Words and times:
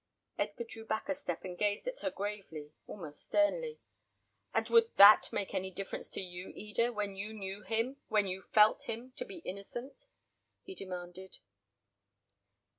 Edgar 0.39 0.63
drew 0.63 0.83
back 0.83 1.09
a 1.09 1.13
step, 1.13 1.43
and 1.45 1.55
gazed 1.59 1.87
at 1.87 1.99
her 1.99 2.09
gravely, 2.09 2.71
almost 2.87 3.21
sternly. 3.23 3.79
"And 4.51 4.67
would 4.69 4.89
that 4.95 5.29
make 5.31 5.53
any 5.53 5.69
difference 5.69 6.09
to 6.09 6.21
you, 6.21 6.51
Eda, 6.55 6.91
when 6.91 7.15
you 7.15 7.33
knew 7.35 7.61
him, 7.61 7.97
when 8.07 8.25
you 8.25 8.41
felt 8.51 8.85
him, 8.89 9.11
to 9.17 9.25
be 9.25 9.43
innocent?" 9.45 10.07
he 10.63 10.73
demanded. 10.73 11.37